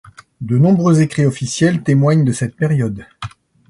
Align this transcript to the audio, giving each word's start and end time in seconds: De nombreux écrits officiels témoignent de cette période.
De 0.41 0.57
nombreux 0.57 0.99
écrits 1.01 1.27
officiels 1.27 1.83
témoignent 1.83 2.25
de 2.25 2.31
cette 2.31 2.55
période. 2.55 3.05